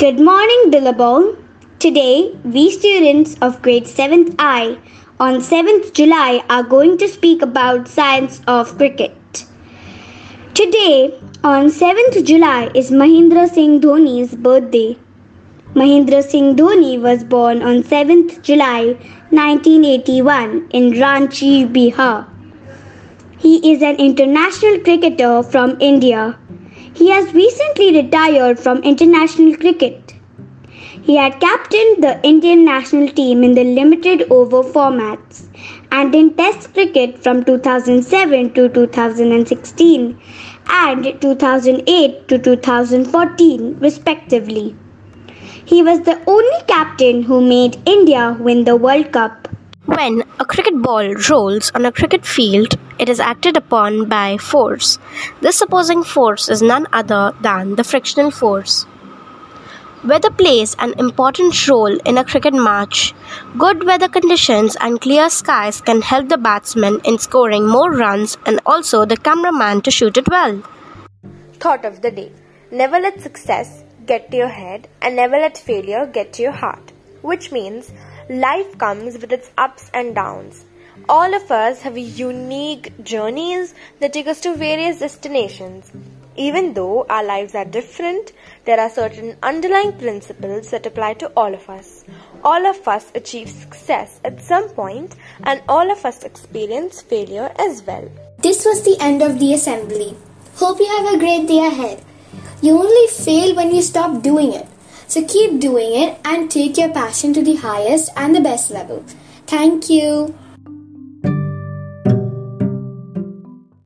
[0.00, 1.38] Good morning, Billabong.
[1.78, 4.78] Today, we students of grade 7th I
[5.18, 9.46] on 7th July are going to speak about science of cricket.
[10.52, 14.98] Today, on 7th July, is Mahendra Singh Dhoni's birthday.
[15.74, 18.98] Mahendra Singh Dhoni was born on 7th July
[19.30, 22.28] 1981 in Ranchi, Bihar.
[23.38, 26.38] He is an international cricketer from India.
[27.06, 30.14] He has recently retired from international cricket.
[31.04, 35.44] He had captained the Indian national team in the limited over formats
[35.92, 40.20] and in Test cricket from 2007 to 2016
[40.68, 44.74] and 2008 to 2014, respectively.
[45.64, 49.46] He was the only captain who made India win the World Cup.
[49.96, 54.98] When a cricket ball rolls on a cricket field, it is acted upon by force.
[55.40, 58.84] This opposing force is none other than the frictional force.
[60.04, 63.14] Weather plays an important role in a cricket match.
[63.56, 68.60] Good weather conditions and clear skies can help the batsman in scoring more runs and
[68.66, 70.62] also the cameraman to shoot it well.
[71.54, 72.32] Thought of the day
[72.70, 76.92] Never let success get to your head and never let failure get to your heart.
[77.22, 77.90] Which means
[78.28, 80.64] life comes with its ups and downs.
[81.08, 85.92] All of us have unique journeys that take us to various destinations.
[86.36, 88.32] Even though our lives are different,
[88.64, 92.04] there are certain underlying principles that apply to all of us.
[92.44, 97.82] All of us achieve success at some point, and all of us experience failure as
[97.86, 98.10] well.
[98.38, 100.16] This was the end of the assembly.
[100.56, 102.04] Hope you have a great day ahead.
[102.60, 104.66] You only fail when you stop doing it.
[105.08, 109.04] So keep doing it and take your passion to the highest and the best level.
[109.46, 110.34] Thank you.